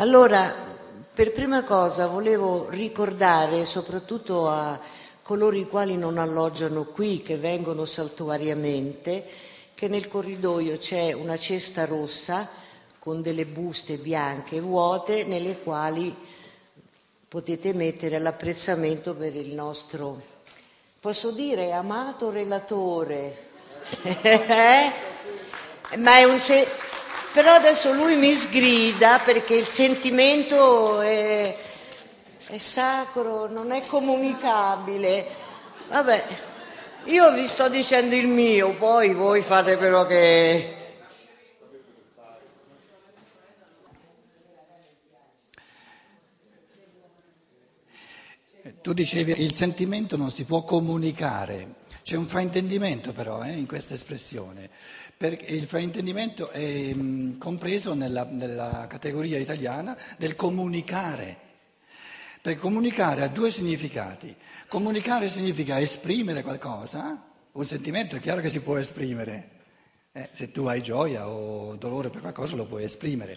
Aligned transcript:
Allora, 0.00 0.54
per 1.12 1.32
prima 1.32 1.64
cosa 1.64 2.06
volevo 2.06 2.68
ricordare 2.70 3.64
soprattutto 3.64 4.48
a 4.48 4.78
coloro 5.22 5.56
i 5.56 5.66
quali 5.66 5.96
non 5.96 6.18
alloggiano 6.18 6.84
qui, 6.84 7.20
che 7.20 7.36
vengono 7.36 7.84
saltuariamente, 7.84 9.24
che 9.74 9.88
nel 9.88 10.06
corridoio 10.06 10.78
c'è 10.78 11.10
una 11.14 11.36
cesta 11.36 11.84
rossa 11.84 12.48
con 13.00 13.22
delle 13.22 13.44
buste 13.44 13.96
bianche 13.96 14.60
vuote 14.60 15.24
nelle 15.24 15.58
quali 15.58 16.14
potete 17.26 17.72
mettere 17.72 18.20
l'apprezzamento 18.20 19.16
per 19.16 19.34
il 19.34 19.52
nostro, 19.52 20.22
posso 21.00 21.32
dire, 21.32 21.72
amato 21.72 22.30
relatore. 22.30 23.46
Eh? 24.12 24.92
Ma 25.96 26.18
è 26.18 26.24
un 26.24 26.38
se- 26.38 26.68
però 27.32 27.52
adesso 27.52 27.92
lui 27.92 28.16
mi 28.16 28.34
sgrida 28.34 29.20
perché 29.20 29.54
il 29.54 29.66
sentimento 29.66 31.00
è, 31.00 31.56
è 32.46 32.58
sacro, 32.58 33.48
non 33.48 33.72
è 33.72 33.86
comunicabile. 33.86 35.26
Vabbè, 35.88 36.24
io 37.04 37.32
vi 37.32 37.46
sto 37.46 37.68
dicendo 37.68 38.14
il 38.14 38.26
mio, 38.26 38.74
poi 38.74 39.14
voi 39.14 39.42
fate 39.42 39.76
quello 39.76 40.04
che... 40.06 40.74
Tu 48.82 48.92
dicevi 48.92 49.42
il 49.42 49.54
sentimento 49.54 50.16
non 50.16 50.30
si 50.30 50.44
può 50.44 50.62
comunicare, 50.62 51.74
c'è 52.02 52.16
un 52.16 52.26
fraintendimento 52.26 53.12
però 53.12 53.42
eh, 53.42 53.50
in 53.50 53.66
questa 53.66 53.94
espressione, 53.94 54.70
perché 55.18 55.46
il 55.46 55.66
fraintendimento 55.66 56.50
è 56.50 56.94
mh, 56.94 57.38
compreso 57.38 57.92
nella, 57.92 58.24
nella 58.24 58.86
categoria 58.88 59.36
italiana 59.36 59.98
del 60.16 60.36
comunicare. 60.36 61.46
Perché 62.40 62.60
comunicare 62.60 63.24
ha 63.24 63.28
due 63.28 63.50
significati. 63.50 64.34
Comunicare 64.68 65.28
significa 65.28 65.80
esprimere 65.80 66.42
qualcosa, 66.42 67.30
un 67.50 67.64
sentimento 67.64 68.14
è 68.14 68.20
chiaro 68.20 68.40
che 68.40 68.48
si 68.48 68.60
può 68.60 68.76
esprimere, 68.76 69.50
eh, 70.12 70.28
se 70.30 70.52
tu 70.52 70.66
hai 70.66 70.80
gioia 70.82 71.28
o 71.28 71.74
dolore 71.74 72.10
per 72.10 72.20
qualcosa 72.20 72.54
lo 72.54 72.66
puoi 72.66 72.84
esprimere. 72.84 73.36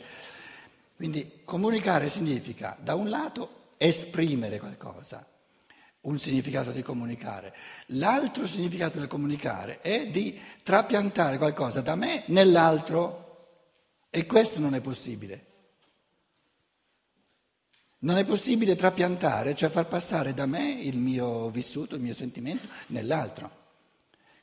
Quindi 0.95 1.41
comunicare 1.43 2.09
significa 2.09 2.77
da 2.79 2.93
un 2.93 3.09
lato 3.09 3.73
esprimere 3.77 4.59
qualcosa, 4.59 5.25
un 6.01 6.17
significato 6.17 6.71
di 6.71 6.81
comunicare. 6.81 7.53
L'altro 7.87 8.47
significato 8.47 8.97
del 8.97 9.07
comunicare 9.07 9.79
è 9.79 10.07
di 10.09 10.39
trapiantare 10.63 11.37
qualcosa 11.37 11.81
da 11.81 11.95
me 11.95 12.23
nell'altro 12.27 13.21
e 14.09 14.25
questo 14.25 14.59
non 14.59 14.73
è 14.73 14.81
possibile. 14.81 15.45
Non 17.99 18.17
è 18.17 18.25
possibile 18.25 18.75
trapiantare, 18.75 19.53
cioè 19.53 19.69
far 19.69 19.87
passare 19.87 20.33
da 20.33 20.47
me 20.47 20.71
il 20.71 20.97
mio 20.97 21.51
vissuto, 21.51 21.95
il 21.95 22.01
mio 22.01 22.15
sentimento 22.15 22.67
nell'altro. 22.87 23.59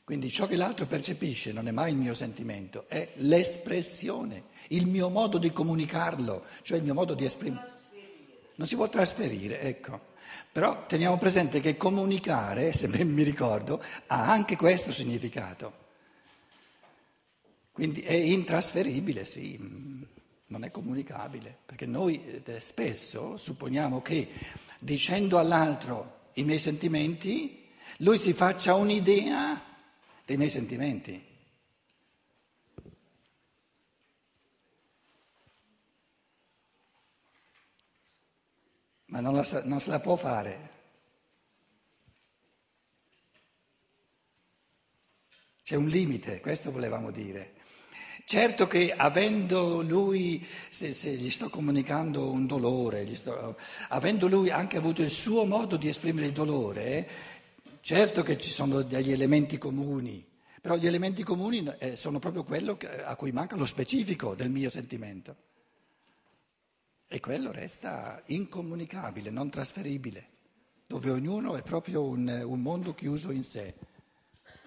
Quindi 0.05 0.31
ciò 0.31 0.47
che 0.47 0.55
l'altro 0.55 0.87
percepisce 0.87 1.51
non 1.51 1.67
è 1.67 1.71
mai 1.71 1.91
il 1.91 1.97
mio 1.97 2.13
sentimento, 2.13 2.85
è 2.87 3.11
l'espressione, 3.17 4.45
il 4.69 4.87
mio 4.87 5.09
modo 5.09 5.37
di 5.37 5.51
comunicarlo, 5.51 6.45
cioè 6.61 6.77
il 6.77 6.83
mio 6.83 6.93
modo 6.93 7.13
di 7.13 7.25
esprimere. 7.25 7.78
Non 8.59 8.67
si 8.67 8.75
può 8.75 8.89
trasferire, 8.89 9.61
ecco. 9.61 10.07
Però 10.51 10.85
teniamo 10.85 11.17
presente 11.17 11.61
che 11.61 11.77
comunicare, 11.77 12.73
se 12.73 12.87
ben 12.87 13.11
mi 13.11 13.23
ricordo, 13.23 13.81
ha 14.07 14.29
anche 14.29 14.57
questo 14.57 14.91
significato. 14.91 15.87
Quindi 17.71 18.01
è 18.01 18.13
intrasferibile, 18.13 19.23
sì 19.23 20.07
non 20.49 20.63
è 20.63 20.71
comunicabile, 20.71 21.57
perché 21.65 21.85
noi 21.85 22.41
eh, 22.43 22.59
spesso 22.59 23.37
supponiamo 23.37 24.01
che 24.01 24.29
dicendo 24.79 25.37
all'altro 25.37 26.27
i 26.33 26.43
miei 26.43 26.59
sentimenti, 26.59 27.67
lui 27.97 28.17
si 28.17 28.33
faccia 28.33 28.73
un'idea 28.73 29.63
dei 30.25 30.37
miei 30.37 30.49
sentimenti. 30.49 31.23
Ma 39.19 39.29
non, 39.29 39.35
la, 39.35 39.61
non 39.65 39.81
se 39.81 39.89
la 39.89 39.99
può 39.99 40.15
fare. 40.15 40.69
C'è 45.61 45.75
un 45.75 45.87
limite, 45.87 46.39
questo 46.39 46.71
volevamo 46.71 47.11
dire. 47.11 47.55
Certo 48.23 48.67
che 48.67 48.93
avendo 48.93 49.81
lui, 49.81 50.47
se, 50.69 50.93
se 50.93 51.11
gli 51.11 51.29
sto 51.29 51.49
comunicando 51.49 52.31
un 52.31 52.45
dolore, 52.45 53.13
sto, 53.13 53.57
avendo 53.89 54.29
lui 54.29 54.51
anche 54.51 54.77
avuto 54.77 55.01
il 55.01 55.11
suo 55.11 55.43
modo 55.43 55.75
di 55.75 55.89
esprimere 55.89 56.27
il 56.27 56.31
dolore, 56.31 57.09
certo 57.81 58.23
che 58.23 58.37
ci 58.37 58.51
sono 58.51 58.83
degli 58.83 59.11
elementi 59.11 59.57
comuni, 59.57 60.25
però 60.61 60.77
gli 60.77 60.87
elementi 60.87 61.23
comuni 61.23 61.69
eh, 61.79 61.97
sono 61.97 62.19
proprio 62.19 62.43
quello 62.43 62.77
a 63.03 63.15
cui 63.17 63.33
manca 63.33 63.57
lo 63.57 63.65
specifico 63.65 64.33
del 64.33 64.49
mio 64.49 64.69
sentimento. 64.69 65.48
E 67.11 67.19
quello 67.19 67.51
resta 67.51 68.21
incomunicabile, 68.27 69.31
non 69.31 69.49
trasferibile, 69.49 70.29
dove 70.85 71.09
ognuno 71.09 71.55
è 71.55 71.63
proprio 71.63 72.03
un, 72.03 72.27
un 72.45 72.61
mondo 72.61 72.93
chiuso 72.93 73.31
in 73.31 73.43
sé, 73.43 73.73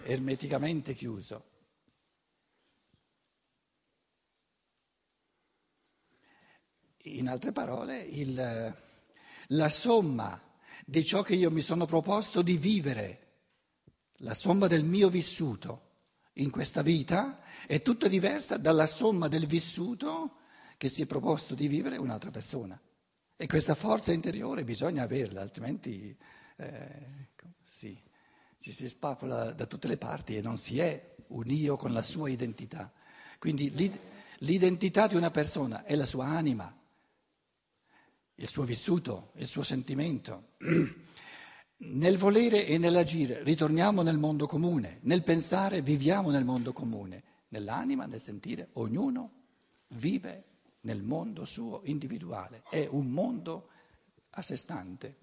ermeticamente 0.03 0.93
chiuso. 0.93 1.51
In 7.05 7.29
altre 7.29 7.53
parole, 7.53 8.01
il, 8.01 8.77
la 9.47 9.69
somma 9.69 10.43
di 10.85 11.05
ciò 11.05 11.23
che 11.23 11.37
io 11.37 11.53
mi 11.53 11.61
sono 11.61 11.87
proposto 11.87 12.43
di 12.43 12.57
vivere, 12.57 13.35
la 14.15 14.35
somma 14.35 14.67
del 14.67 14.83
mio 14.83 15.09
vissuto 15.11 15.91
in 16.35 16.51
questa 16.51 16.83
vita 16.83 17.39
è 17.69 17.83
tutta 17.83 18.09
diversa 18.09 18.57
dalla 18.57 18.87
somma 18.87 19.29
del 19.29 19.47
vissuto 19.47 20.39
che 20.83 20.89
si 20.89 21.03
è 21.03 21.07
proposto 21.07 21.55
di 21.55 21.69
vivere 21.69 21.97
un'altra 21.97 22.33
persona. 22.33 22.77
E 23.37 23.47
questa 23.47 23.77
forza 23.77 24.11
interiore 24.11 24.65
bisogna 24.65 25.05
averla, 25.05 25.41
altrimenti 25.41 26.13
eh, 26.57 27.29
sì, 27.63 27.97
ci 28.59 28.73
si 28.73 28.89
spapola 28.89 29.53
da 29.53 29.67
tutte 29.67 29.87
le 29.87 29.97
parti 29.97 30.37
e 30.37 30.41
non 30.41 30.59
si 30.59 30.81
è 30.81 31.15
un 31.29 31.49
io 31.49 31.77
con 31.77 31.93
la 31.93 32.03
sua 32.03 32.31
identità. 32.31 32.93
Quindi 33.39 33.73
l'identità 34.39 35.07
di 35.07 35.15
una 35.15 35.31
persona 35.31 35.85
è 35.85 35.95
la 35.95 36.05
sua 36.05 36.27
anima 36.27 36.77
il 38.35 38.49
suo 38.49 38.65
vissuto, 38.65 39.31
il 39.37 39.47
suo 39.47 39.63
sentimento. 39.63 40.55
Nel 41.79 42.19
volere 42.19 42.67
e 42.67 42.77
nell'agire 42.77 43.45
ritorniamo 43.45 44.03
nel 44.03 44.19
mondo 44.19 44.47
comune, 44.47 44.99
nel 45.03 45.23
pensare 45.23 45.81
viviamo 45.81 46.33
nel 46.33 46.45
mondo 46.45 46.73
comune, 46.73 47.23
nell'anima, 47.51 48.07
nel 48.07 48.21
sentire, 48.21 48.71
ognuno 48.73 49.31
vive 49.91 50.47
nel 50.83 51.03
mondo 51.03 51.45
suo 51.45 51.81
individuale, 51.85 52.63
è 52.69 52.87
un 52.91 53.11
mondo 53.11 53.69
a 54.31 54.43
sé 54.43 54.57
stante. 54.57 55.17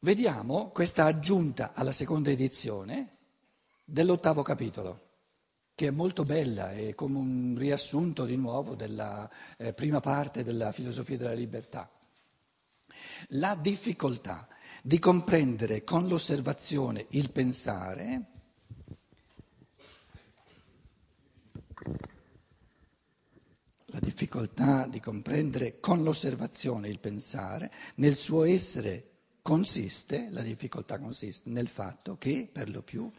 Vediamo 0.00 0.70
questa 0.70 1.04
aggiunta 1.04 1.72
alla 1.74 1.92
seconda 1.92 2.30
edizione 2.30 3.18
dell'ottavo 3.84 4.42
capitolo 4.42 5.08
che 5.80 5.86
è 5.86 5.90
molto 5.90 6.24
bella, 6.24 6.72
è 6.72 6.94
come 6.94 7.16
un 7.16 7.54
riassunto 7.56 8.26
di 8.26 8.36
nuovo 8.36 8.74
della 8.74 9.26
eh, 9.56 9.72
prima 9.72 10.00
parte 10.00 10.44
della 10.44 10.72
filosofia 10.72 11.16
della 11.16 11.32
libertà. 11.32 11.90
La 13.28 13.54
difficoltà 13.54 14.46
di 14.82 14.98
comprendere 14.98 15.82
con 15.82 16.06
l'osservazione 16.06 17.06
il 17.12 17.30
pensare 17.30 18.26
la 23.90 24.00
difficoltà 24.00 24.86
di 24.86 25.00
comprendere 25.00 25.80
con 25.80 26.02
l'osservazione 26.02 26.88
il 26.88 27.00
pensare, 27.00 27.70
nel 27.96 28.14
suo 28.14 28.44
essere 28.44 29.08
consiste, 29.42 30.28
la 30.30 30.42
difficoltà 30.42 30.98
consiste 30.98 31.50
nel 31.50 31.68
fatto 31.68 32.16
che, 32.16 32.48
per 32.50 32.70
lo 32.70 32.82
più, 32.82 33.10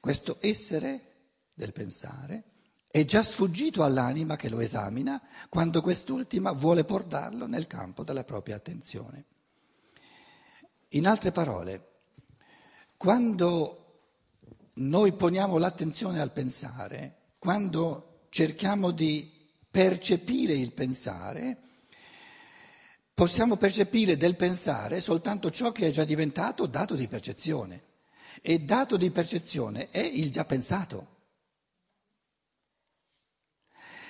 questo 0.00 0.38
essere 0.40 1.14
del 1.54 1.72
pensare 1.72 2.44
è 2.88 3.04
già 3.04 3.22
sfuggito 3.22 3.82
all'anima 3.82 4.36
che 4.36 4.48
lo 4.48 4.60
esamina 4.60 5.20
quando 5.48 5.82
quest'ultima 5.82 6.52
vuole 6.52 6.84
portarlo 6.84 7.46
nel 7.46 7.66
campo 7.66 8.04
della 8.04 8.24
propria 8.24 8.56
attenzione. 8.56 9.24
In 10.90 11.06
altre 11.06 11.32
parole, 11.32 11.88
quando 12.96 13.82
noi 14.74 15.12
poniamo 15.12 15.58
l'attenzione 15.58 16.20
al 16.20 16.32
pensare, 16.32 17.32
quando 17.38 18.26
cerchiamo 18.30 18.92
di 18.92 19.35
percepire 19.76 20.54
il 20.54 20.72
pensare, 20.72 21.58
possiamo 23.12 23.58
percepire 23.58 24.16
del 24.16 24.34
pensare 24.34 25.02
soltanto 25.02 25.50
ciò 25.50 25.70
che 25.70 25.88
è 25.88 25.90
già 25.90 26.04
diventato 26.04 26.64
dato 26.64 26.94
di 26.94 27.06
percezione. 27.06 27.84
E 28.40 28.60
dato 28.60 28.96
di 28.96 29.10
percezione 29.10 29.90
è 29.90 29.98
il 29.98 30.30
già 30.30 30.46
pensato. 30.46 31.24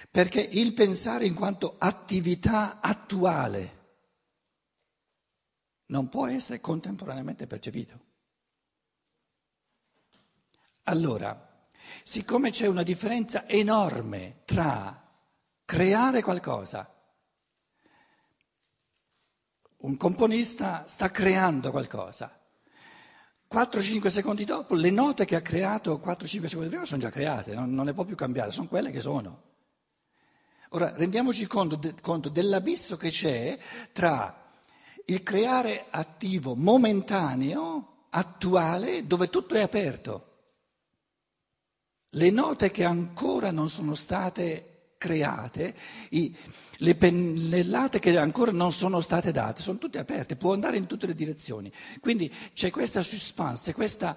Perché 0.09 0.41
il 0.41 0.73
pensare 0.73 1.27
in 1.27 1.35
quanto 1.35 1.75
attività 1.79 2.81
attuale 2.81 3.75
non 5.87 6.09
può 6.09 6.29
essere 6.29 6.61
contemporaneamente 6.61 7.49
percepito. 7.49 8.05
Allora, 10.85 11.69
siccome 12.05 12.51
c'è 12.51 12.69
una 12.69 12.85
differenza 12.85 13.49
enorme 13.49 14.43
tra 14.45 15.01
creare 15.67 16.23
qualcosa, 16.23 16.89
un 19.79 19.97
componista 19.97 20.85
sta 20.87 21.11
creando 21.11 21.71
qualcosa, 21.71 22.41
4-5 23.53 24.07
secondi 24.07 24.45
dopo 24.45 24.75
le 24.75 24.91
note 24.91 25.25
che 25.25 25.35
ha 25.35 25.43
creato 25.43 26.01
4-5 26.03 26.45
secondi 26.47 26.69
prima 26.69 26.85
sono 26.87 27.01
già 27.01 27.11
create, 27.11 27.53
non, 27.53 27.75
non, 27.75 27.85
ne 27.85 27.95
può 27.95 28.05
più 28.05 28.15
cambiare, 28.15 28.53
sono 28.53 28.69
quelle 28.69 28.93
che 28.93 29.01
sono. 29.01 29.43
Ora 30.71 30.93
rendiamoci 30.95 31.47
conto, 31.47 31.77
de, 31.77 31.95
conto 32.01 32.29
dell'abisso 32.29 32.97
che 32.97 33.11
c'è 33.11 33.59
tra 33.93 34.45
il 35.07 35.23
creare 35.23 35.87
attivo 35.91 36.55
momentaneo, 36.55 38.07
attuale, 38.11 39.07
dove 39.07 39.29
tutto 39.31 39.55
è 39.55 39.63
aperto. 39.63 40.23
Le 42.11 42.31
note 42.31 42.71
che 42.71 42.85
ancora 42.85 43.51
non 43.51 43.69
sono 43.69 43.95
state 43.95 44.76
create, 44.99 45.75
i, 46.11 46.35
le 46.79 46.95
pennellate 46.95 47.99
che 47.99 48.17
ancora 48.19 48.53
non 48.53 48.73
sono 48.73 49.01
state 49.01 49.33
date, 49.33 49.63
sono 49.63 49.79
tutte 49.79 49.99
aperte, 49.99 50.37
può 50.37 50.53
andare 50.53 50.77
in 50.77 50.87
tutte 50.87 51.07
le 51.07 51.15
direzioni. 51.15 51.73
Quindi 52.01 52.33
c'è 52.53 52.71
questa 52.71 53.03
suspense, 53.03 53.73
questa, 53.73 54.17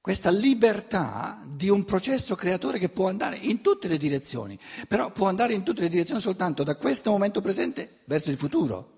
questa 0.00 0.30
libertà 0.30 1.42
di 1.44 1.68
un 1.68 1.84
processo 1.84 2.34
creatore 2.34 2.78
che 2.78 2.88
può 2.88 3.08
andare 3.08 3.36
in 3.36 3.60
tutte 3.60 3.88
le 3.88 3.98
direzioni, 3.98 4.58
però 4.88 5.10
può 5.10 5.28
andare 5.28 5.52
in 5.52 5.62
tutte 5.62 5.82
le 5.82 5.88
direzioni 5.88 6.20
soltanto 6.20 6.62
da 6.62 6.76
questo 6.76 7.10
momento 7.10 7.40
presente 7.40 8.00
verso 8.04 8.30
il 8.30 8.36
futuro. 8.36 8.94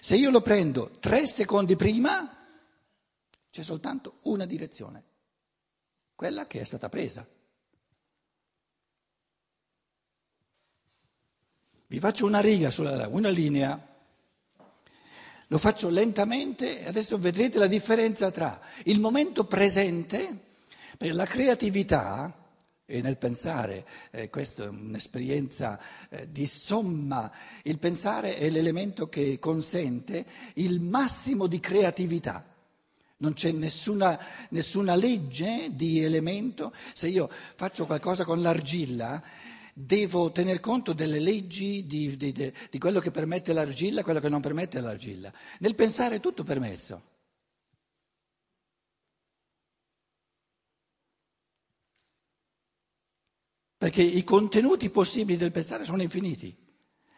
Se 0.00 0.16
io 0.16 0.30
lo 0.30 0.40
prendo 0.40 0.96
tre 1.00 1.26
secondi 1.26 1.76
prima, 1.76 2.30
c'è 3.50 3.62
soltanto 3.62 4.18
una 4.22 4.46
direzione, 4.46 5.04
quella 6.14 6.46
che 6.46 6.60
è 6.60 6.64
stata 6.64 6.88
presa. 6.88 7.26
Vi 11.88 12.00
faccio 12.00 12.26
una 12.26 12.40
riga 12.40 12.72
sulla 12.72 13.06
una 13.08 13.28
linea. 13.28 13.80
Lo 15.46 15.58
faccio 15.58 15.88
lentamente 15.88 16.80
e 16.80 16.88
adesso 16.88 17.16
vedrete 17.16 17.58
la 17.58 17.68
differenza 17.68 18.32
tra 18.32 18.60
il 18.84 18.98
momento 18.98 19.44
presente, 19.44 20.36
per 20.98 21.14
la 21.14 21.26
creatività 21.26 22.34
e 22.84 23.00
nel 23.00 23.16
pensare, 23.16 23.86
eh, 24.10 24.28
questa 24.30 24.64
è 24.64 24.68
un'esperienza 24.68 25.78
eh, 26.08 26.28
di 26.30 26.46
somma, 26.46 27.30
il 27.62 27.78
pensare 27.78 28.36
è 28.36 28.50
l'elemento 28.50 29.08
che 29.08 29.38
consente 29.38 30.26
il 30.54 30.80
massimo 30.80 31.46
di 31.46 31.60
creatività. 31.60 32.44
Non 33.18 33.32
c'è 33.34 33.52
nessuna, 33.52 34.18
nessuna 34.50 34.96
legge 34.96 35.68
di 35.70 36.02
elemento. 36.02 36.72
Se 36.92 37.08
io 37.08 37.30
faccio 37.54 37.86
qualcosa 37.86 38.24
con 38.24 38.42
l'argilla, 38.42 39.22
devo 39.78 40.32
tener 40.32 40.58
conto 40.58 40.94
delle 40.94 41.18
leggi 41.18 41.84
di, 41.84 42.16
di, 42.16 42.32
di, 42.32 42.78
quello 42.78 42.98
che 42.98 43.10
permette 43.10 43.52
l'argilla 43.52 44.02
quello 44.02 44.20
che 44.20 44.30
non 44.30 44.40
permette 44.40 44.80
l'argilla. 44.80 45.30
Nel 45.58 45.74
pensare 45.74 46.14
è 46.16 46.20
tutto 46.20 46.44
permesso. 46.44 47.02
Perché 53.76 54.00
i 54.00 54.24
contenuti 54.24 54.88
possibili 54.88 55.36
del 55.36 55.52
pensare 55.52 55.84
sono 55.84 56.00
infiniti 56.00 56.56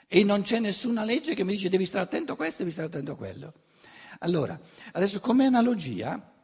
e 0.08 0.24
non 0.24 0.42
c'è 0.42 0.58
nessuna 0.58 1.04
legge 1.04 1.34
che 1.34 1.44
mi 1.44 1.52
dice 1.52 1.68
devi 1.68 1.86
stare 1.86 2.04
attento 2.04 2.32
a 2.32 2.36
questo, 2.36 2.62
devi 2.62 2.72
stare 2.72 2.88
attento 2.88 3.12
a 3.12 3.16
quello. 3.16 3.52
Allora, 4.18 4.58
adesso 4.92 5.20
come 5.20 5.46
analogia, 5.46 6.34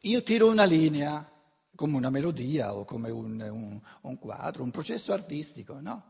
io 0.00 0.22
tiro 0.24 0.50
una 0.50 0.64
linea 0.64 1.37
come 1.78 1.94
una 1.94 2.10
melodia 2.10 2.74
o 2.74 2.84
come 2.84 3.08
un, 3.08 3.40
un, 3.40 3.80
un 4.00 4.18
quadro, 4.18 4.64
un 4.64 4.72
processo 4.72 5.12
artistico, 5.12 5.78
no? 5.78 6.06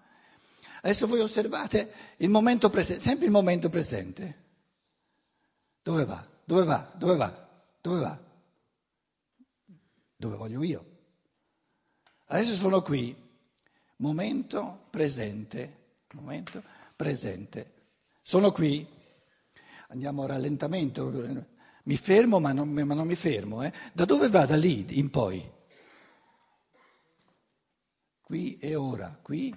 Adesso 0.81 1.06
voi 1.06 1.20
osservate 1.20 1.93
il 2.19 2.31
momento 2.31 2.70
presente, 2.70 3.03
sempre 3.03 3.26
il 3.26 3.31
momento 3.31 3.69
presente. 3.69 4.44
Dove 5.82 6.06
va? 6.06 6.26
Dove 6.43 6.65
va? 6.65 6.91
Dove 6.97 7.17
va? 7.17 7.49
Dove 7.82 8.00
va? 8.00 8.19
Dove 10.17 10.37
voglio 10.37 10.62
io? 10.62 10.87
Adesso 12.29 12.55
sono 12.55 12.81
qui, 12.81 13.15
momento 13.97 14.87
presente, 14.88 15.97
momento 16.15 16.62
presente. 16.97 17.73
Sono 18.23 18.53
qui, 18.53 18.88
andiamo 19.88 20.23
a 20.23 20.29
rallentamento, 20.29 21.11
mi 21.82 21.97
fermo 21.99 22.41
ma 22.41 22.53
non, 22.53 22.70
ma 22.70 22.94
non 22.94 23.06
mi 23.06 23.17
fermo. 23.17 23.62
Eh? 23.62 23.73
Da 23.93 24.06
dove 24.06 24.31
va 24.31 24.47
da 24.47 24.56
lì 24.56 24.99
in 24.99 25.11
poi? 25.11 25.56
Qui 28.28 28.58
e 28.58 28.75
ora, 28.75 29.19
qui, 29.22 29.56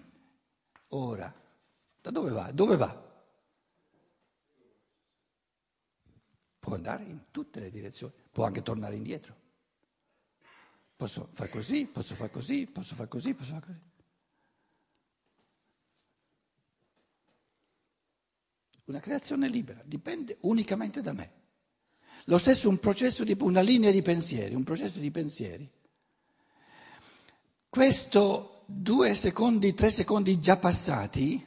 ora. 0.90 1.30
Da 2.00 2.10
dove 2.10 2.32
va? 2.32 2.52
Dove 2.54 2.78
va? 2.78 3.10
Può 6.58 6.74
andare 6.74 7.04
in 7.04 7.26
tutte 7.32 7.60
le 7.60 7.70
direzioni, 7.70 8.14
può 8.32 8.46
anche 8.46 8.62
tornare 8.62 8.96
indietro. 8.96 9.36
Posso 10.96 11.28
far 11.34 11.50
così, 11.50 11.86
posso 11.86 12.16
far 12.16 12.32
così, 12.32 12.66
posso 12.66 12.96
far 12.96 13.10
così, 13.10 13.34
posso 13.34 13.52
far 13.52 13.66
così. 13.66 13.90
Una 18.86 19.02
creazione 19.02 19.50
libera 19.50 19.82
dipende 19.84 20.38
unicamente 20.42 21.02
da 21.02 21.12
me. 21.12 21.40
Lo 22.26 22.38
stesso 22.38 22.70
un 22.70 22.80
processo 22.80 23.26
di 23.26 23.36
una 23.42 23.60
linea 23.60 23.92
di 23.92 24.02
pensieri, 24.02 24.56
un 24.56 24.64
processo 24.64 25.00
di 25.00 25.12
pensieri. 25.12 25.70
Questo 27.68 28.61
due 28.72 29.16
secondi, 29.16 29.74
tre 29.74 29.90
secondi 29.90 30.40
già 30.40 30.58
passati, 30.58 31.46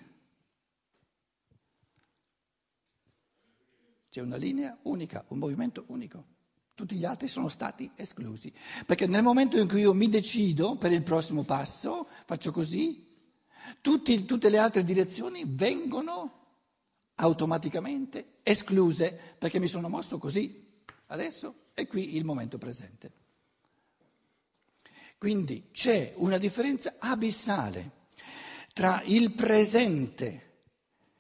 c'è 4.11 4.21
una 4.21 4.37
linea 4.37 4.79
unica, 4.83 5.25
un 5.29 5.39
movimento 5.39 5.85
unico. 5.89 6.33
Tutti 6.75 6.97
gli 6.97 7.05
altri 7.05 7.29
sono 7.29 7.49
stati 7.49 7.91
esclusi. 7.95 8.53
Perché 8.87 9.07
nel 9.07 9.23
momento 9.23 9.59
in 9.59 9.69
cui 9.69 9.81
io 9.81 9.95
mi 9.95 10.09
decido 10.09 10.77
per 10.77 10.93
il 10.93 11.03
prossimo 11.03 11.45
passo, 11.45 12.09
faccio 12.25 12.53
così, 12.53 13.13
tutti, 13.81 14.25
tutte 14.25 14.51
le 14.51 14.59
altre 14.59 14.85
direzioni 14.85 15.45
vengono 15.47 16.43
automaticamente 17.17 18.39
escluse 18.43 19.37
perché 19.39 19.59
mi 19.59 19.69
sono 19.69 19.89
mosso 19.89 20.19
così. 20.19 20.83
Adesso 21.07 21.71
è 21.75 21.87
qui 21.87 22.17
il 22.17 22.25
momento 22.25 22.59
presente. 22.59 23.24
Quindi 25.25 25.71
c'è 25.73 26.13
una 26.17 26.37
differenza 26.37 26.97
abissale 26.99 28.09
tra 28.75 29.01
il 29.07 29.33
presente, 29.33 30.65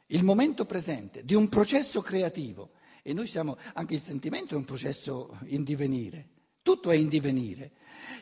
il 0.08 0.22
momento 0.22 0.66
presente 0.66 1.24
di 1.24 1.32
un 1.32 1.48
processo 1.48 2.02
creativo 2.02 2.72
e 3.02 3.14
noi 3.14 3.26
siamo, 3.26 3.56
anche 3.72 3.94
il 3.94 4.02
sentimento 4.02 4.52
è 4.52 4.58
un 4.58 4.66
processo 4.66 5.38
in 5.44 5.64
divenire, 5.64 6.28
tutto 6.60 6.90
è 6.90 6.96
in 6.96 7.08
divenire. 7.08 7.72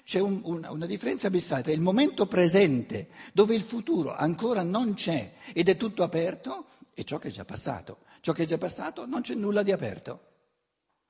C'è 0.05 0.21
un, 0.21 0.41
una, 0.45 0.71
una 0.71 0.87
differenza 0.87 1.27
abissale 1.27 1.65
tra 1.65 1.73
il 1.73 1.81
momento 1.81 2.29
presente, 2.29 3.09
dove 3.33 3.57
il 3.57 3.63
futuro 3.63 4.15
ancora 4.15 4.63
non 4.63 4.95
c'è 4.95 5.33
ed 5.53 5.69
è 5.69 5.77
tutto 5.77 6.05
aperto, 6.05 6.67
e 6.95 7.03
ciò 7.03 7.19
che 7.19 7.27
è 7.27 7.33
già 7.33 7.45
passato. 7.45 8.05
Ciò 8.21 8.33
che 8.33 8.45
è 8.45 8.47
già 8.47 8.57
passato 8.57 9.05
non 9.05 9.23
c'è 9.23 9.35
nulla 9.35 9.65
di 9.65 9.73
aperto, 9.73 10.29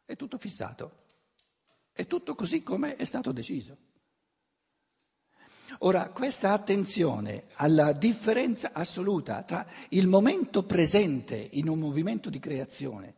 è 0.06 0.16
tutto 0.16 0.38
fissato, 0.38 1.00
è 1.92 2.06
tutto 2.06 2.34
così 2.34 2.62
come 2.62 2.96
è 2.96 3.04
stato 3.04 3.32
deciso. 3.32 3.90
Ora, 5.84 6.10
questa 6.10 6.52
attenzione 6.52 7.44
alla 7.54 7.92
differenza 7.92 8.70
assoluta 8.72 9.42
tra 9.42 9.66
il 9.90 10.06
momento 10.06 10.62
presente 10.62 11.48
in 11.52 11.68
un 11.68 11.80
movimento 11.80 12.30
di 12.30 12.38
creazione, 12.38 13.14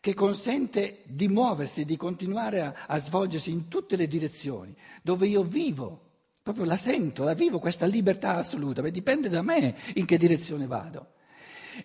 che 0.00 0.14
consente 0.14 1.02
di 1.04 1.28
muoversi, 1.28 1.84
di 1.84 1.98
continuare 1.98 2.62
a, 2.62 2.74
a 2.86 2.98
svolgersi 2.98 3.50
in 3.50 3.68
tutte 3.68 3.96
le 3.96 4.06
direzioni, 4.06 4.74
dove 5.02 5.26
io 5.26 5.42
vivo, 5.42 6.12
proprio 6.42 6.64
la 6.64 6.76
sento, 6.76 7.22
la 7.22 7.34
vivo 7.34 7.58
questa 7.58 7.84
libertà 7.84 8.36
assoluta, 8.36 8.80
beh, 8.80 8.90
dipende 8.90 9.28
da 9.28 9.42
me 9.42 9.76
in 9.96 10.06
che 10.06 10.16
direzione 10.16 10.66
vado. 10.66 11.12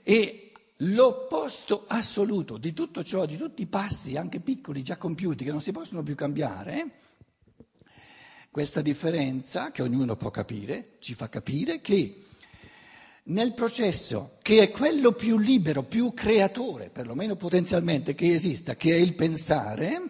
E 0.02 0.54
l'opposto 0.78 1.84
assoluto 1.88 2.56
di 2.56 2.72
tutto 2.72 3.04
ciò, 3.04 3.26
di 3.26 3.36
tutti 3.36 3.64
i 3.64 3.68
passi, 3.68 4.16
anche 4.16 4.40
piccoli, 4.40 4.82
già 4.82 4.96
compiuti, 4.96 5.44
che 5.44 5.52
non 5.52 5.60
si 5.60 5.74
possono 5.74 6.04
più 6.04 6.16
cambiare, 6.16 7.00
questa 8.56 8.82
differenza, 8.82 9.70
che 9.72 9.82
ognuno 9.82 10.16
può 10.16 10.32
capire, 10.32 10.96
ci 11.00 11.14
fa 11.14 11.28
capire 11.28 11.82
che 11.82 12.24
nel 13.24 13.54
processo 13.54 14.38
che 14.42 14.62
è 14.62 14.72
quello 14.72 15.12
più 15.12 15.38
libero, 15.38 15.84
più 15.84 16.14
creatore, 16.14 16.90
perlomeno 16.90 17.36
potenzialmente, 17.36 18.16
che 18.16 18.34
esista, 18.34 18.78
che 18.78 18.96
è 18.96 18.98
il 18.98 19.14
pensare, 19.14 20.10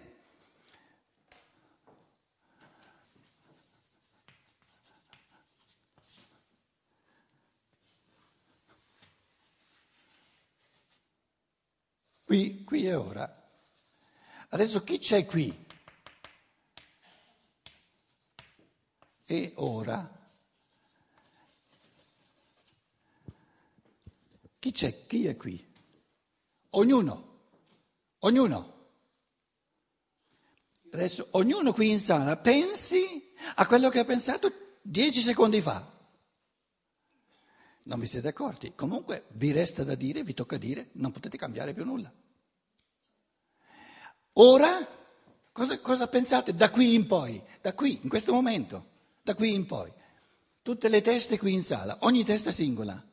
qui, 12.24 12.64
qui 12.64 12.86
e 12.86 12.94
ora. 12.94 13.50
Adesso 14.50 14.84
chi 14.84 15.00
c'è 15.00 15.26
qui? 15.26 15.65
E 19.26 19.54
ora? 19.56 20.24
Chi 24.60 24.72
c'è? 24.72 25.06
Chi 25.08 25.28
è 25.28 25.36
qui? 25.36 25.74
Ognuno, 26.72 27.40
ognuno. 28.20 28.74
Adesso 30.92 31.28
ognuno 31.32 31.74
qui 31.74 31.90
in 31.90 32.00
sala 32.00 32.38
pensi 32.38 33.34
a 33.56 33.68
quello 33.68 33.90
che 33.90 34.00
ha 34.00 34.06
pensato 34.06 34.78
dieci 34.82 35.22
secondi 35.22 35.60
fa. 35.62 35.94
Non 37.84 38.00
vi 38.00 38.08
siete 38.08 38.30
accorti? 38.30 38.74
Comunque 38.76 39.26
vi 39.34 39.52
resta 39.52 39.84
da 39.84 39.96
dire, 39.96 40.24
vi 40.24 40.34
tocca 40.34 40.58
dire, 40.58 40.90
non 40.94 41.12
potete 41.12 41.38
cambiare 41.38 41.74
più 41.74 41.84
nulla. 41.84 42.12
Ora, 44.34 44.70
cosa, 45.52 45.80
cosa 45.80 46.08
pensate 46.08 46.56
da 46.56 46.72
qui 46.72 46.94
in 46.94 47.06
poi? 47.06 47.42
Da 47.62 47.74
qui, 47.74 48.00
in 48.02 48.10
questo 48.10 48.34
momento, 48.34 48.94
da 49.26 49.34
qui 49.34 49.56
in 49.56 49.66
poi. 49.66 49.92
Tutte 50.62 50.88
le 50.88 51.02
teste 51.02 51.40
qui 51.40 51.52
in 51.52 51.64
sala, 51.64 51.98
ogni 52.02 52.24
testa 52.24 52.52
singola. 52.52 53.04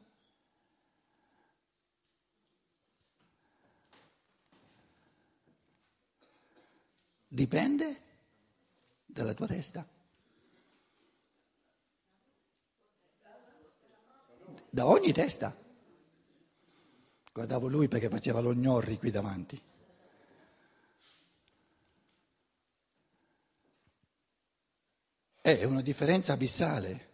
Dipende 7.29 8.01
dalla 9.07 9.33
tua 9.33 9.47
testa. 9.47 9.89
Da 14.69 14.87
ogni 14.87 15.13
testa. 15.13 15.57
Guardavo 17.33 17.69
lui 17.69 17.89
perché 17.89 18.11
faceva 18.11 18.41
lo 18.41 18.53
gnorri 18.53 18.99
qui 18.99 19.11
davanti. 19.11 19.72
È 25.45 25.65
una 25.65 25.83
differenza 25.83 26.35
abissale. 26.35 27.09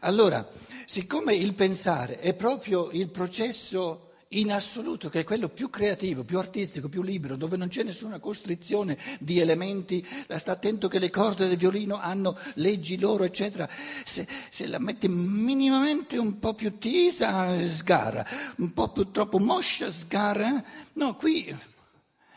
Allora, 0.00 0.46
siccome 0.84 1.34
il 1.34 1.54
pensare 1.54 2.18
è 2.18 2.34
proprio 2.34 2.90
il 2.90 3.08
processo 3.08 4.12
in 4.28 4.52
assoluto, 4.52 5.08
che 5.08 5.20
è 5.20 5.24
quello 5.24 5.48
più 5.48 5.70
creativo, 5.70 6.24
più 6.24 6.38
artistico, 6.38 6.90
più 6.90 7.00
libero, 7.00 7.36
dove 7.36 7.56
non 7.56 7.68
c'è 7.68 7.82
nessuna 7.82 8.18
costrizione 8.18 8.98
di 9.20 9.40
elementi, 9.40 10.06
sta 10.36 10.52
attento 10.52 10.86
che 10.88 10.98
le 10.98 11.08
corde 11.08 11.48
del 11.48 11.56
violino 11.56 11.96
hanno 11.96 12.36
leggi 12.56 12.98
loro, 12.98 13.24
eccetera. 13.24 13.66
Se, 14.04 14.28
se 14.50 14.66
la 14.66 14.78
metti 14.78 15.08
minimamente 15.08 16.18
un 16.18 16.38
po' 16.38 16.52
più 16.52 16.76
tesa, 16.76 17.56
sgarra, 17.66 18.26
un 18.56 18.70
po' 18.74 18.92
più 18.92 19.10
troppo 19.10 19.38
moscia, 19.38 19.90
sgarra. 19.90 20.62
No, 20.92 21.16
qui 21.16 21.56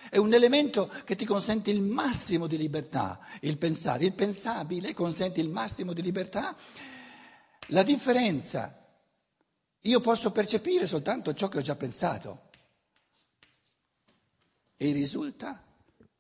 è 0.10 0.18
un 0.18 0.34
elemento 0.34 0.88
che 1.06 1.16
ti 1.16 1.26
consente 1.26 1.72
il 1.72 1.82
massimo 1.82 2.48
di 2.48 2.58
libertà, 2.58 3.20
il 3.42 3.58
pensare, 3.58 4.06
il 4.06 4.14
pensabile 4.14 4.94
consente 4.94 5.42
il 5.42 5.50
massimo 5.50 5.94
di 5.94 6.02
libertà. 6.02 6.56
La 7.68 7.84
differenza 7.84 8.86
io 9.82 10.00
posso 10.02 10.32
percepire 10.32 10.88
soltanto 10.88 11.34
ciò 11.34 11.48
che 11.48 11.58
ho 11.60 11.62
già 11.62 11.76
pensato 11.76 12.50
e 14.78 14.92
risulta 14.92 15.64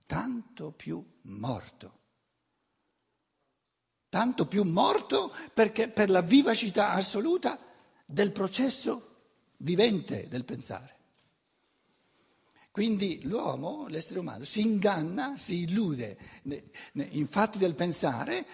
tanto 0.06 0.72
più 0.72 1.04
morto. 1.24 1.96
Tanto 4.10 4.48
più 4.48 4.64
morto 4.64 5.34
perché 5.54 5.90
per 5.90 6.10
la 6.10 6.22
vivacità 6.22 6.92
assoluta 6.92 7.60
del 8.06 8.32
processo 8.32 9.16
vivente 9.58 10.28
del 10.28 10.46
pensare. 10.46 10.97
Quindi 12.78 13.22
l'uomo, 13.24 13.88
l'essere 13.88 14.20
umano, 14.20 14.44
si 14.44 14.62
inganna, 14.62 15.34
si 15.36 15.62
illude 15.64 16.16
in 16.94 17.26
fatti 17.26 17.58
del 17.58 17.74
pensare 17.74 18.46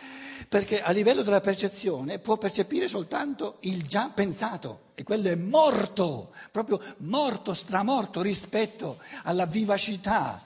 perché 0.47 0.81
a 0.81 0.91
livello 0.91 1.23
della 1.23 1.41
percezione 1.41 2.19
può 2.19 2.37
percepire 2.37 2.87
soltanto 2.87 3.57
il 3.63 3.85
già 3.85 4.07
pensato 4.15 4.91
e 4.93 5.03
quello 5.03 5.27
è 5.27 5.35
morto, 5.35 6.33
proprio 6.53 6.81
morto, 6.99 7.53
stramorto 7.53 8.21
rispetto 8.21 9.01
alla 9.23 9.45
vivacità 9.45 10.41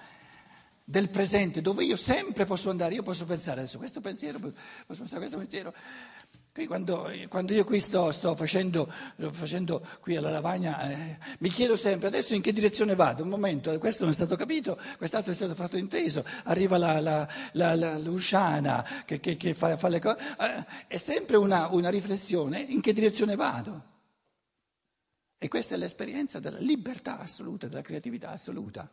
del 0.83 1.09
presente 1.09 1.61
dove 1.61 1.83
io 1.83 1.97
sempre 1.97 2.45
posso 2.45 2.71
andare, 2.71 2.95
io 2.95 3.03
posso 3.03 3.27
pensare 3.27 3.59
adesso 3.59 3.77
questo 3.77 4.01
pensiero, 4.01 4.39
posso 4.39 5.01
pensare 5.01 5.19
questo 5.19 5.37
pensiero. 5.37 5.71
Quando, 6.65 7.11
quando, 7.29 7.53
io 7.53 7.63
qui 7.63 7.79
sto, 7.79 8.11
sto 8.11 8.35
facendo, 8.35 8.91
facendo, 9.31 9.85
qui 9.99 10.15
alla 10.15 10.31
lavagna, 10.31 10.89
eh, 10.89 11.17
mi 11.39 11.49
chiedo 11.49 11.75
sempre 11.75 12.07
adesso 12.07 12.33
in 12.33 12.41
che 12.41 12.51
direzione 12.51 12.95
vado. 12.95 13.23
Un 13.23 13.29
momento, 13.29 13.77
questo 13.77 14.03
non 14.03 14.13
è 14.13 14.15
stato 14.15 14.35
capito, 14.35 14.79
quest'altro 14.97 15.31
è 15.31 15.35
stato 15.35 15.53
fatto 15.53 15.77
inteso, 15.77 16.25
arriva 16.45 16.77
la, 16.77 16.99
la, 16.99 17.27
la, 17.53 17.75
la 17.75 17.97
Luciana 17.99 19.03
che, 19.05 19.19
che, 19.19 19.37
che 19.37 19.53
fa, 19.53 19.77
fa, 19.77 19.87
le 19.87 19.99
cose. 19.99 20.17
Eh, 20.39 20.65
è 20.87 20.97
sempre 20.97 21.37
una, 21.37 21.67
una 21.67 21.89
riflessione 21.89 22.59
in 22.59 22.81
che 22.81 22.93
direzione 22.93 23.35
vado. 23.35 23.95
E 25.37 25.47
questa 25.49 25.75
è 25.75 25.77
l'esperienza 25.77 26.39
della 26.39 26.57
libertà 26.57 27.19
assoluta, 27.19 27.67
della 27.67 27.81
creatività 27.81 28.31
assoluta. 28.31 28.89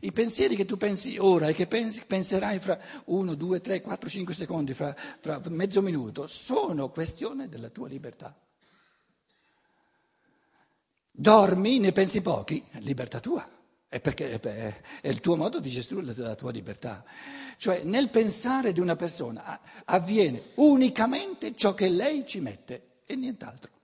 I 0.00 0.12
pensieri 0.12 0.56
che 0.56 0.64
tu 0.64 0.76
pensi 0.76 1.18
ora 1.18 1.48
e 1.48 1.54
che 1.54 1.66
pensi, 1.66 2.04
penserai 2.06 2.58
fra 2.58 2.78
uno, 3.06 3.34
due, 3.34 3.60
tre, 3.60 3.80
quattro, 3.80 4.08
cinque 4.08 4.34
secondi, 4.34 4.72
fra, 4.74 4.94
fra 5.20 5.40
mezzo 5.48 5.82
minuto, 5.82 6.26
sono 6.26 6.90
questione 6.90 7.48
della 7.48 7.68
tua 7.68 7.88
libertà. 7.88 8.34
Dormi, 11.12 11.78
ne 11.78 11.92
pensi 11.92 12.22
pochi, 12.22 12.64
libertà 12.78 13.20
tua. 13.20 13.46
È 13.88 14.00
perché 14.00 14.38
è 14.40 15.08
il 15.08 15.20
tuo 15.20 15.36
modo 15.36 15.58
di 15.58 15.68
gestire 15.68 16.14
la 16.14 16.36
tua 16.36 16.52
libertà. 16.52 17.04
Cioè 17.56 17.82
nel 17.82 18.08
pensare 18.08 18.72
di 18.72 18.78
una 18.78 18.94
persona 18.94 19.60
avviene 19.84 20.52
unicamente 20.54 21.56
ciò 21.56 21.74
che 21.74 21.88
lei 21.88 22.24
ci 22.24 22.38
mette 22.38 23.00
e 23.04 23.16
nient'altro. 23.16 23.79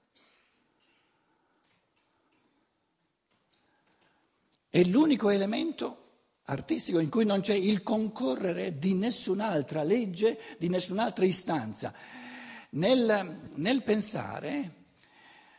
È 4.77 4.85
l'unico 4.85 5.31
elemento 5.31 5.97
artistico 6.49 6.99
in 6.99 7.09
cui 7.09 7.25
non 7.25 7.41
c'è 7.41 7.55
il 7.55 7.83
concorrere 7.83 8.79
di 8.79 8.93
nessun'altra 8.93 9.83
legge, 9.83 10.39
di 10.59 10.69
nessun'altra 10.69 11.25
istanza. 11.25 11.95
Nel, 12.73 13.41
nel 13.55 13.83
pensare 13.83 14.73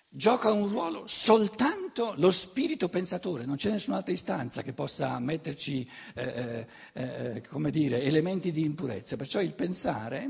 gioca 0.07 0.51
un 0.51 0.67
ruolo 0.67 1.07
soltanto 1.07 2.13
lo 2.17 2.29
spirito 2.29 2.89
pensatore, 2.89 3.45
non 3.45 3.55
c'è 3.55 3.71
nessun'altra 3.71 4.13
istanza 4.13 4.61
che 4.61 4.73
possa 4.73 5.17
metterci 5.17 5.89
eh, 6.13 6.67
eh, 6.93 7.43
come 7.49 7.71
dire, 7.71 8.03
elementi 8.03 8.51
di 8.51 8.63
impurezza. 8.63 9.15
Perciò 9.15 9.41
il 9.41 9.55
pensare, 9.55 10.29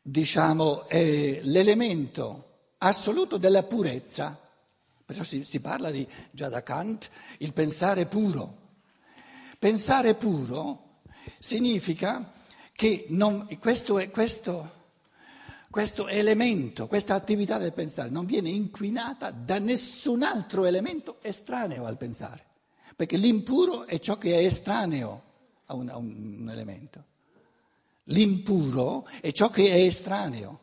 diciamo, 0.00 0.88
è 0.88 1.40
l'elemento 1.42 2.70
assoluto 2.78 3.36
della 3.36 3.64
purezza. 3.64 4.38
Perciò 5.12 5.24
si, 5.24 5.44
si 5.44 5.60
parla 5.60 5.90
di, 5.90 6.08
già 6.30 6.48
da 6.48 6.62
Kant, 6.62 7.10
il 7.38 7.52
pensare 7.52 8.06
puro. 8.06 8.60
Pensare 9.58 10.14
puro 10.14 11.00
significa 11.38 12.32
che 12.72 13.04
non, 13.10 13.46
questo, 13.60 14.02
questo, 14.10 14.72
questo 15.68 16.08
elemento, 16.08 16.86
questa 16.86 17.14
attività 17.14 17.58
del 17.58 17.74
pensare 17.74 18.08
non 18.08 18.24
viene 18.24 18.48
inquinata 18.48 19.30
da 19.30 19.58
nessun 19.58 20.22
altro 20.22 20.64
elemento 20.64 21.18
estraneo 21.20 21.84
al 21.84 21.98
pensare, 21.98 22.42
perché 22.96 23.18
l'impuro 23.18 23.84
è 23.84 23.98
ciò 23.98 24.16
che 24.16 24.38
è 24.38 24.44
estraneo 24.46 25.22
a 25.66 25.74
un, 25.74 25.90
a 25.90 25.98
un 25.98 26.48
elemento. 26.50 27.04
L'impuro 28.04 29.06
è 29.20 29.30
ciò 29.32 29.50
che 29.50 29.68
è 29.68 29.84
estraneo, 29.84 30.60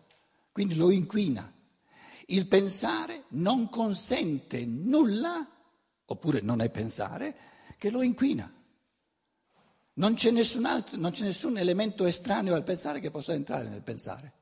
quindi 0.52 0.74
lo 0.74 0.90
inquina. 0.90 1.54
Il 2.32 2.48
pensare 2.48 3.24
non 3.30 3.70
consente 3.70 4.64
nulla, 4.66 5.48
oppure 6.06 6.42
non 6.42 6.62
è 6.62 6.70
pensare, 6.70 7.36
che 7.78 7.90
lo 7.90 8.04
inquina. 8.04 8.52
Non 9.94 10.14
c'è, 10.14 10.30
nessun 10.30 10.66
altro, 10.66 10.98
non 10.98 11.12
c'è 11.12 11.24
nessun 11.24 11.58
elemento 11.58 12.06
estraneo 12.06 12.54
al 12.54 12.64
pensare 12.64 13.00
che 13.00 13.10
possa 13.10 13.34
entrare 13.34 13.68
nel 13.68 13.82
pensare. 13.82 14.34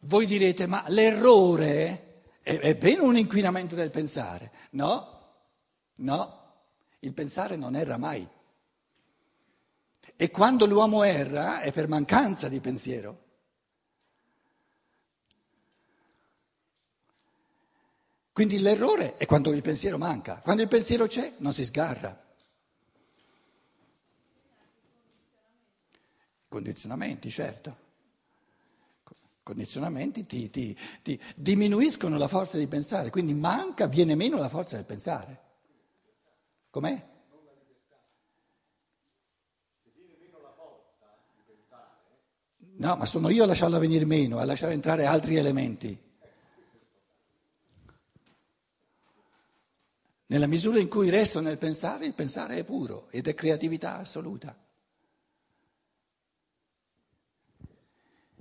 Voi 0.00 0.24
direte, 0.24 0.66
ma 0.66 0.84
l'errore 0.88 2.22
è, 2.40 2.58
è 2.58 2.74
bene 2.74 3.00
un 3.00 3.18
inquinamento 3.18 3.74
del 3.74 3.90
pensare? 3.90 4.50
No, 4.70 5.34
no, 5.96 6.54
il 7.00 7.12
pensare 7.12 7.56
non 7.56 7.76
erra 7.76 7.98
mai. 7.98 8.26
E 10.16 10.30
quando 10.30 10.64
l'uomo 10.64 11.02
erra 11.02 11.60
è 11.60 11.70
per 11.70 11.86
mancanza 11.86 12.48
di 12.48 12.60
pensiero. 12.60 13.24
Quindi 18.36 18.58
l'errore 18.58 19.16
è 19.16 19.24
quando 19.24 19.50
il 19.50 19.62
pensiero 19.62 19.96
manca, 19.96 20.42
quando 20.42 20.60
il 20.60 20.68
pensiero 20.68 21.06
c'è 21.06 21.36
non 21.38 21.54
si 21.54 21.64
sgarra. 21.64 22.22
Condizionamenti, 26.46 27.30
certo. 27.30 27.76
condizionamenti 29.42 30.26
ti, 30.26 30.50
ti, 30.50 30.76
ti 31.02 31.18
diminuiscono 31.34 32.18
la 32.18 32.28
forza 32.28 32.58
di 32.58 32.66
pensare, 32.66 33.08
quindi 33.08 33.32
manca, 33.32 33.86
viene 33.86 34.14
meno 34.14 34.36
la 34.36 34.50
forza 34.50 34.76
del 34.76 34.84
pensare. 34.84 35.40
Com'è? 36.68 37.08
No, 42.76 42.96
ma 42.96 43.06
sono 43.06 43.30
io 43.30 43.44
a 43.44 43.46
lasciarla 43.46 43.78
venire 43.78 44.04
meno, 44.04 44.36
a 44.36 44.44
lasciare 44.44 44.74
entrare 44.74 45.06
altri 45.06 45.36
elementi. 45.36 46.04
Nella 50.26 50.46
misura 50.46 50.80
in 50.80 50.88
cui 50.88 51.08
resto 51.08 51.40
nel 51.40 51.58
pensare, 51.58 52.06
il 52.06 52.14
pensare 52.14 52.56
è 52.56 52.64
puro 52.64 53.08
ed 53.10 53.28
è 53.28 53.34
creatività 53.34 53.98
assoluta. 53.98 54.56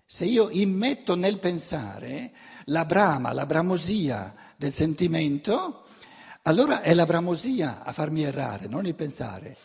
Se 0.07 0.25
io 0.25 0.49
immetto 0.49 1.15
nel 1.15 1.39
pensare 1.39 2.31
la 2.65 2.85
brama, 2.85 3.33
la 3.33 3.45
bramosia 3.45 4.33
del 4.55 4.71
sentimento, 4.71 5.85
allora 6.43 6.81
è 6.81 6.93
la 6.93 7.05
bramosia 7.05 7.83
a 7.83 7.91
farmi 7.91 8.23
errare, 8.23 8.67
non 8.67 8.85
il 8.85 8.95
pensare. 8.95 9.57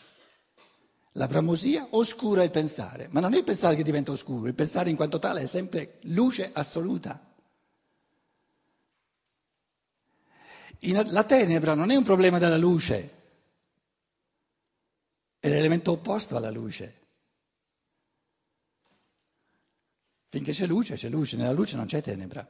La 1.13 1.27
bramosia 1.27 1.87
oscura 1.91 2.43
il 2.43 2.51
pensare, 2.51 3.07
ma 3.11 3.19
non 3.19 3.33
è 3.33 3.37
il 3.37 3.43
pensare 3.43 3.75
che 3.75 3.83
diventa 3.83 4.11
oscuro, 4.11 4.47
il 4.47 4.55
pensare 4.55 4.89
in 4.89 4.95
quanto 4.95 5.19
tale 5.19 5.41
è 5.41 5.47
sempre 5.47 5.99
luce 6.03 6.49
assoluta. 6.53 7.30
La 10.89 11.23
tenebra 11.23 11.75
non 11.75 11.91
è 11.91 11.95
un 11.95 12.03
problema 12.03 12.39
della 12.39 12.57
luce, 12.57 13.19
è 15.39 15.47
l'elemento 15.47 15.91
opposto 15.91 16.35
alla 16.35 16.49
luce. 16.49 16.99
Finché 20.29 20.53
c'è 20.53 20.65
luce, 20.65 20.95
c'è 20.95 21.09
luce, 21.09 21.35
nella 21.37 21.51
luce 21.51 21.75
non 21.75 21.85
c'è 21.85 22.01
tenebra. 22.01 22.47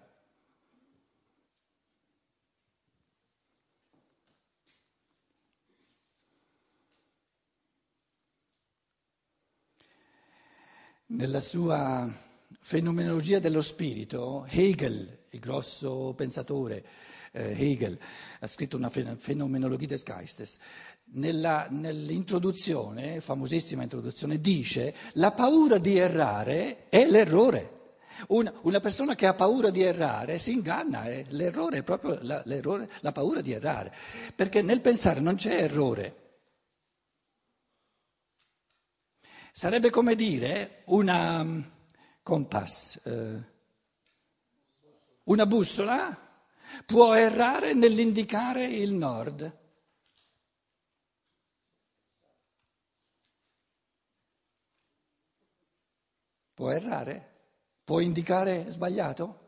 Nella 11.08 11.42
sua 11.42 12.10
fenomenologia 12.60 13.40
dello 13.40 13.62
spirito, 13.62 14.46
Hegel, 14.48 15.21
il 15.32 15.40
grosso 15.40 16.14
pensatore 16.16 16.84
eh, 17.32 17.56
Hegel, 17.58 17.98
ha 18.40 18.48
scritto 18.48 18.78
una 18.78 18.90
fenomenologia 18.90 19.88
des 19.88 20.04
Geistes, 20.04 20.60
nella, 21.14 21.68
nell'introduzione, 21.70 23.22
famosissima 23.22 23.84
introduzione, 23.84 24.40
dice 24.40 24.94
la 25.14 25.32
paura 25.32 25.78
di 25.78 25.98
errare 25.98 26.90
è 26.90 27.06
l'errore. 27.06 27.80
Una, 28.28 28.54
una, 28.64 28.80
persona 28.80 29.16
che 29.16 29.26
ha 29.26 29.34
paura 29.34 29.72
di 29.72 29.82
errare 29.82 30.38
si 30.38 30.52
inganna, 30.52 31.06
è 31.06 31.26
l'errore 31.30 31.80
è 31.80 31.84
proprio 31.84 32.20
la, 32.22 32.44
la 32.46 33.12
paura 33.12 33.42
di 33.42 33.52
errare, 33.52 33.92
perché 34.36 34.62
nel 34.62 34.82
pensare 34.82 35.20
non 35.20 35.36
c'è 35.36 35.64
errore. 35.64 36.20
Sarebbe 39.54 39.90
come 39.90 40.16
dire 40.16 40.82
una 40.86 41.44
mm, 41.44 41.62
compass, 42.22 43.02
eh, 43.06 43.44
una 45.32 45.46
bussola 45.46 46.30
può 46.86 47.14
errare 47.14 47.74
nell'indicare 47.74 48.66
il 48.66 48.92
nord. 48.94 49.60
Può 56.54 56.70
errare? 56.70 57.30
Può 57.86 58.02
indicare 58.02 58.70
sbagliato? 58.70 59.40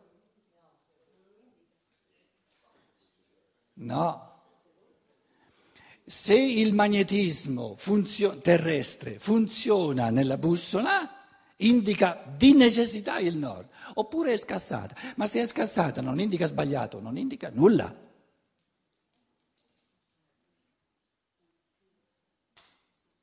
No. 3.73 4.31
Se 6.05 6.35
il 6.35 6.73
magnetismo 6.73 7.75
funzio- 7.75 8.35
terrestre 8.37 9.19
funziona 9.19 10.09
nella 10.09 10.37
bussola, 10.37 11.12
indica 11.57 12.23
di 12.35 12.53
necessità 12.53 13.19
il 13.19 13.37
nord, 13.37 13.69
oppure 13.95 14.33
è 14.33 14.37
scassata. 14.37 14.95
Ma 15.15 15.27
se 15.27 15.41
è 15.41 15.45
scassata 15.45 16.01
non 16.01 16.19
indica 16.19 16.45
sbagliato, 16.45 16.99
non 16.99 17.17
indica 17.17 17.49
nulla. 17.49 18.01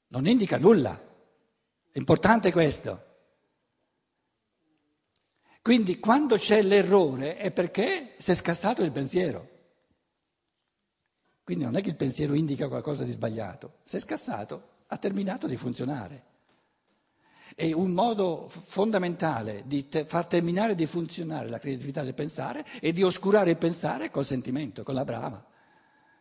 Non 0.08 0.26
indica 0.26 0.58
nulla. 0.58 1.08
È 1.92 1.98
importante 1.98 2.50
questo. 2.52 3.08
Quindi 5.62 5.98
quando 6.00 6.36
c'è 6.36 6.62
l'errore 6.62 7.36
è 7.36 7.50
perché 7.50 8.14
si 8.18 8.30
è 8.30 8.34
scassato 8.34 8.82
il 8.82 8.92
pensiero. 8.92 9.48
Quindi 11.42 11.64
non 11.64 11.76
è 11.76 11.82
che 11.82 11.90
il 11.90 11.96
pensiero 11.96 12.34
indica 12.34 12.68
qualcosa 12.68 13.04
di 13.04 13.10
sbagliato, 13.10 13.78
se 13.84 13.98
è 13.98 14.00
scassato 14.00 14.78
ha 14.86 14.96
terminato 14.98 15.46
di 15.46 15.56
funzionare. 15.56 16.29
E 17.56 17.72
un 17.72 17.90
modo 17.90 18.48
fondamentale 18.48 19.64
di 19.66 19.88
te- 19.88 20.04
far 20.04 20.26
terminare 20.26 20.74
di 20.74 20.86
funzionare 20.86 21.48
la 21.48 21.58
creatività 21.58 22.02
del 22.02 22.14
pensare 22.14 22.64
è 22.80 22.92
di 22.92 23.02
oscurare 23.02 23.50
il 23.50 23.56
pensare 23.56 24.10
col 24.10 24.26
sentimento, 24.26 24.82
con 24.82 24.94
la 24.94 25.04
brama, 25.04 25.44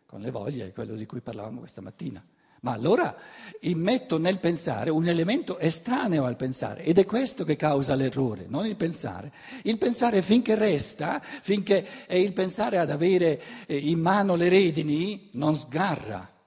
con 0.06 0.20
le 0.20 0.30
voglie, 0.30 0.72
quello 0.72 0.94
di 0.94 1.06
cui 1.06 1.20
parlavamo 1.20 1.60
questa 1.60 1.80
mattina. 1.80 2.24
Ma 2.62 2.72
allora 2.72 3.16
immetto 3.60 4.18
nel 4.18 4.38
pensare 4.38 4.90
un 4.90 5.08
elemento 5.08 5.58
estraneo 5.58 6.24
al 6.24 6.36
pensare 6.36 6.82
ed 6.84 6.98
è 6.98 7.06
questo 7.06 7.44
che 7.44 7.56
causa 7.56 7.94
l'errore, 7.94 8.44
non 8.48 8.66
il 8.66 8.76
pensare. 8.76 9.32
Il 9.62 9.78
pensare 9.78 10.20
finché 10.20 10.54
resta, 10.56 11.22
finché 11.22 12.06
è 12.06 12.16
il 12.16 12.34
pensare 12.34 12.76
ad 12.76 12.90
avere 12.90 13.40
eh, 13.66 13.76
in 13.76 13.98
mano 13.98 14.34
le 14.34 14.50
redini, 14.50 15.30
non 15.32 15.56
sgarra. 15.56 16.39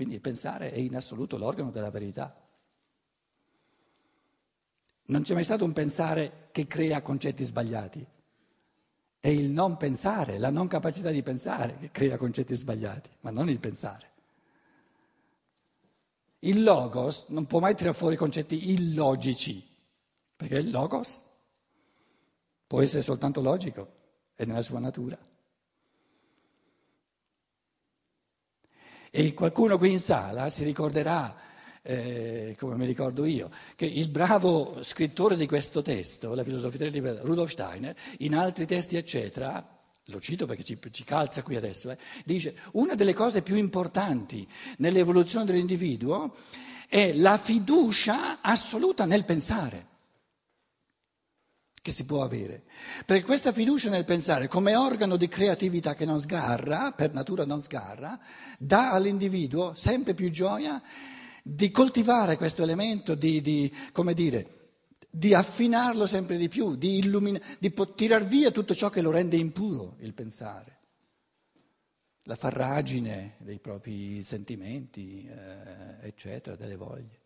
Quindi 0.00 0.16
il 0.16 0.24
pensare 0.24 0.72
è 0.72 0.78
in 0.78 0.96
assoluto 0.96 1.36
l'organo 1.36 1.70
della 1.70 1.90
verità. 1.90 2.34
Non 5.08 5.20
c'è 5.20 5.34
mai 5.34 5.44
stato 5.44 5.62
un 5.62 5.74
pensare 5.74 6.48
che 6.52 6.66
crea 6.66 7.02
concetti 7.02 7.44
sbagliati. 7.44 8.06
È 9.20 9.28
il 9.28 9.50
non 9.50 9.76
pensare, 9.76 10.38
la 10.38 10.48
non 10.48 10.68
capacità 10.68 11.10
di 11.10 11.22
pensare 11.22 11.76
che 11.76 11.90
crea 11.90 12.16
concetti 12.16 12.54
sbagliati, 12.54 13.10
ma 13.20 13.30
non 13.30 13.50
il 13.50 13.58
pensare. 13.58 14.10
Il 16.38 16.62
logos 16.62 17.26
non 17.28 17.44
può 17.44 17.58
mai 17.60 17.74
tirare 17.74 17.94
fuori 17.94 18.16
concetti 18.16 18.70
illogici, 18.70 19.62
perché 20.34 20.56
il 20.56 20.70
logos 20.70 21.20
può 22.66 22.80
essere 22.80 23.02
soltanto 23.02 23.42
logico, 23.42 23.92
è 24.34 24.46
nella 24.46 24.62
sua 24.62 24.78
natura. 24.78 25.18
E 29.10 29.34
qualcuno 29.34 29.76
qui 29.76 29.90
in 29.90 29.98
sala 29.98 30.48
si 30.48 30.62
ricorderà, 30.62 31.36
eh, 31.82 32.54
come 32.56 32.76
mi 32.76 32.86
ricordo 32.86 33.24
io, 33.24 33.50
che 33.74 33.86
il 33.86 34.08
bravo 34.08 34.78
scrittore 34.82 35.36
di 35.36 35.46
questo 35.46 35.82
testo, 35.82 36.34
la 36.34 36.44
filosofia 36.44 36.78
della 36.78 36.92
libertà, 36.92 37.22
Rudolf 37.22 37.50
Steiner, 37.50 37.96
in 38.18 38.36
altri 38.36 38.66
testi, 38.66 38.96
eccetera, 38.96 39.78
lo 40.04 40.20
cito 40.20 40.46
perché 40.46 40.62
ci, 40.62 40.78
ci 40.92 41.02
calza 41.02 41.42
qui 41.42 41.56
adesso, 41.56 41.90
eh, 41.90 41.98
dice 42.24 42.54
una 42.72 42.94
delle 42.94 43.12
cose 43.12 43.42
più 43.42 43.56
importanti 43.56 44.46
nell'evoluzione 44.78 45.44
dell'individuo 45.44 46.34
è 46.88 47.12
la 47.12 47.36
fiducia 47.36 48.40
assoluta 48.40 49.04
nel 49.06 49.24
pensare 49.24 49.89
che 51.82 51.92
si 51.92 52.04
può 52.04 52.22
avere. 52.22 52.64
Perché 53.06 53.24
questa 53.24 53.52
fiducia 53.52 53.88
nel 53.88 54.04
pensare 54.04 54.48
come 54.48 54.76
organo 54.76 55.16
di 55.16 55.28
creatività 55.28 55.94
che 55.94 56.04
non 56.04 56.20
sgarra, 56.20 56.92
per 56.92 57.12
natura 57.12 57.44
non 57.44 57.62
sgarra, 57.62 58.18
dà 58.58 58.90
all'individuo 58.90 59.74
sempre 59.74 60.14
più 60.14 60.30
gioia 60.30 60.80
di 61.42 61.70
coltivare 61.70 62.36
questo 62.36 62.62
elemento, 62.62 63.14
di, 63.14 63.40
di 63.40 63.74
come 63.92 64.12
dire, 64.12 64.58
di 65.10 65.34
affinarlo 65.34 66.06
sempre 66.06 66.36
di 66.36 66.48
più, 66.48 66.76
di, 66.76 66.98
illumina- 66.98 67.40
di 67.58 67.72
tirar 67.94 68.24
via 68.24 68.50
tutto 68.50 68.74
ciò 68.74 68.90
che 68.90 69.00
lo 69.00 69.10
rende 69.10 69.36
impuro, 69.36 69.96
il 70.00 70.12
pensare, 70.12 70.78
la 72.24 72.36
farragine 72.36 73.36
dei 73.38 73.58
propri 73.58 74.22
sentimenti, 74.22 75.26
eh, 75.26 76.06
eccetera, 76.06 76.56
delle 76.56 76.76
voglie. 76.76 77.19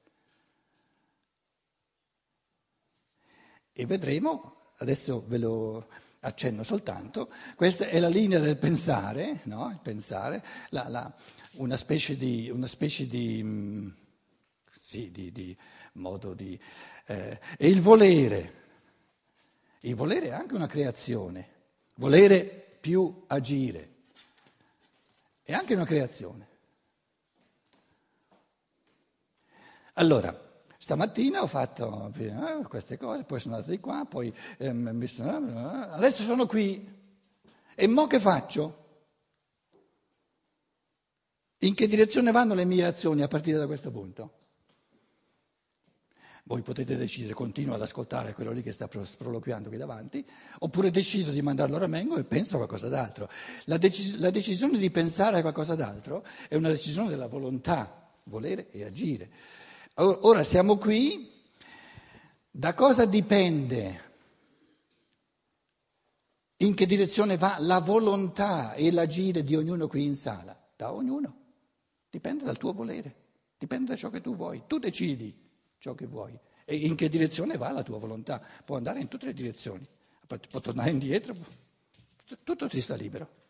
E 3.77 3.87
vedremo, 3.87 4.55
adesso 4.77 5.25
ve 5.27 5.39
lo 5.39 5.89
accenno 6.21 6.63
soltanto, 6.63 7.29
questa 7.57 7.89
è 7.89 7.99
la 7.99 8.09
linea 8.09 8.39
del 8.39 8.57
pensare, 8.57 9.41
no? 9.45 9.69
il 9.69 9.81
pensare 9.83 10.45
la, 10.71 10.89
la, 10.89 11.13
una 11.55 11.77
specie 11.77 12.17
di, 12.17 12.49
una 12.51 12.69
specie 12.69 13.09
di, 13.09 13.43
mm, 13.43 13.89
sì, 14.81 15.11
di, 15.11 15.33
di 15.33 15.57
modo 15.95 16.35
di... 16.35 16.59
Eh, 17.07 17.41
e 17.59 17.69
il 17.69 17.81
volere, 17.81 18.63
il 19.81 19.97
volere 19.97 20.29
è 20.29 20.33
anche 20.33 20.55
una 20.55 20.69
creazione, 20.69 21.49
volere 21.97 22.45
più 22.81 23.25
agire, 23.27 23.95
è 25.43 25.53
anche 25.53 25.75
una 25.75 25.85
creazione. 25.85 26.47
Allora, 29.95 30.54
Stamattina 30.85 31.41
ho 31.41 31.47
fatto 31.47 32.13
eh, 32.19 32.63
queste 32.69 32.99
cose, 32.99 33.25
poi 33.25 33.41
sono 33.41 33.55
andato 33.55 33.73
di 33.73 33.81
qua, 33.81 34.05
poi 34.05 34.31
eh, 34.59 34.75
mi 34.75 35.07
sono, 35.07 35.49
eh, 35.49 35.89
adesso 35.93 36.23
sono 36.23 36.45
qui. 36.45 36.87
E 37.75 37.87
mo 37.87 38.07
che 38.07 38.21
faccio? 38.21 39.07
In 41.61 41.73
che 41.73 41.87
direzione 41.87 42.33
vanno 42.33 42.53
le 42.53 42.67
mie 42.67 42.85
azioni 42.85 43.23
a 43.23 43.29
partire 43.29 43.57
da 43.57 43.65
questo 43.65 43.91
punto? 43.91 44.35
Voi 46.43 46.61
potete 46.61 46.99
decidere, 46.99 47.33
continuo 47.33 47.77
ad 47.77 47.81
ascoltare 47.81 48.35
quello 48.35 48.53
lì 48.53 48.63
che 48.63 48.73
sta 48.73 48.87
sproloquiando 49.03 49.71
qui 49.71 49.79
davanti, 49.79 50.23
oppure 50.59 50.91
decido 50.91 51.31
di 51.31 51.41
mandarlo 51.41 51.77
a 51.77 51.79
ramengo 51.79 52.19
e 52.19 52.25
penso 52.25 52.57
a 52.57 52.59
qualcosa 52.59 52.89
d'altro. 52.89 53.31
La, 53.65 53.79
decis- 53.79 54.19
la 54.19 54.29
decisione 54.29 54.77
di 54.77 54.91
pensare 54.91 55.39
a 55.39 55.41
qualcosa 55.41 55.77
d'altro 55.77 56.27
è 56.47 56.57
una 56.57 56.69
decisione 56.69 57.09
della 57.09 57.27
volontà, 57.27 58.11
volere 58.25 58.69
e 58.69 58.85
agire. 58.85 59.31
Ora 59.97 60.43
siamo 60.43 60.77
qui, 60.77 61.31
da 62.51 62.75
cosa 62.75 63.05
dipende? 63.05 64.03
In 66.57 66.75
che 66.75 66.87
direzione 66.87 67.37
va 67.37 67.57
la 67.61 67.79
volontà 67.79 68.75
e 68.75 68.91
l'agire 68.91 69.45
di 69.45 69.55
ognuno 69.55 69.87
qui 69.87 70.05
in 70.05 70.17
sala? 70.17 70.61
Da 70.75 70.93
ognuno. 70.93 71.43
Dipende 72.11 72.43
dal 72.43 72.59
tuo 72.59 72.73
volere, 72.73 73.15
dipende 73.57 73.91
da 73.91 73.97
ciò 73.97 74.11
che 74.11 74.21
tu 74.21 74.35
vuoi. 74.35 74.65
Tu 74.67 74.81
decidi 74.81 75.33
ciò 75.79 75.95
che 75.95 76.07
vuoi 76.07 76.37
e 76.65 76.75
in 76.75 76.97
che 76.97 77.09
direzione 77.09 77.57
va 77.57 77.71
la 77.71 77.85
tua 77.85 77.99
volontà. 77.99 78.43
Può 78.65 78.77
andare 78.77 78.99
in 78.99 79.07
tutte 79.07 79.27
le 79.27 79.33
direzioni, 79.33 79.87
può 80.27 80.61
tornare 80.61 80.91
indietro, 80.91 81.37
tutto 82.43 82.67
ti 82.67 82.81
sta 82.81 82.97
libero. 82.97 83.43